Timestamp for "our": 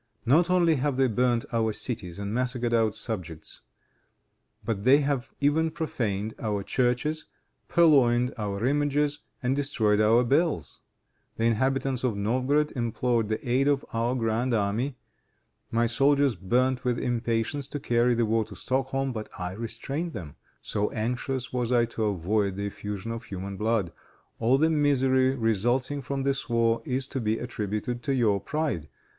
1.51-1.71, 2.73-2.91, 6.39-6.63, 8.35-8.65, 10.01-10.23, 13.93-14.15